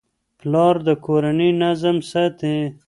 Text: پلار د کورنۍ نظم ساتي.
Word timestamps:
پلار 0.39 0.75
د 0.87 0.89
کورنۍ 1.05 1.49
نظم 1.63 1.97
ساتي. 2.11 2.55